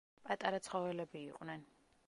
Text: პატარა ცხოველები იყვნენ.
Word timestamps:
პატარა 0.29 0.61
ცხოველები 0.69 1.23
იყვნენ. 1.31 1.67